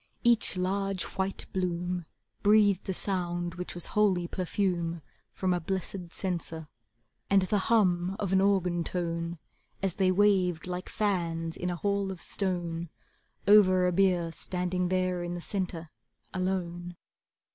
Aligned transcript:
Each 0.23 0.57
large 0.57 1.03
white 1.03 1.45
bloom 1.53 2.07
Breathed 2.41 2.89
a 2.89 2.93
sound 2.95 3.53
which 3.53 3.75
was 3.75 3.85
holy 3.93 4.27
perfume 4.27 5.03
from 5.31 5.53
a 5.53 5.59
blessed 5.59 6.11
censer, 6.11 6.67
And 7.29 7.43
the 7.43 7.59
hum 7.69 8.15
of 8.17 8.33
an 8.33 8.41
organ 8.41 8.83
tone, 8.83 9.37
And 9.79 9.91
they 9.91 10.11
waved 10.11 10.65
like 10.65 10.89
fans 10.89 11.55
in 11.55 11.69
a 11.69 11.75
hall 11.75 12.11
of 12.11 12.19
stone 12.19 12.89
Over 13.47 13.85
a 13.85 13.91
bier 13.91 14.31
standing 14.31 14.87
there 14.89 15.21
in 15.21 15.35
the 15.35 15.39
centre, 15.39 15.91
alone. 16.33 16.97